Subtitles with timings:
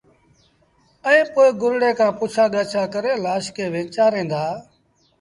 [1.07, 4.43] ائيٚݩ پو گُرڙي کآݩ پڇآ ڳآڇآ ڪري لآش کي وينچآرين دآ